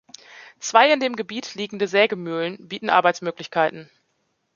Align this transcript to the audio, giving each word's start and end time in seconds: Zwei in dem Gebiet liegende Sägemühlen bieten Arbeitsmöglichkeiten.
Zwei 0.57 0.91
in 0.91 0.99
dem 0.99 1.15
Gebiet 1.15 1.53
liegende 1.53 1.87
Sägemühlen 1.87 2.67
bieten 2.67 2.89
Arbeitsmöglichkeiten. 2.89 3.87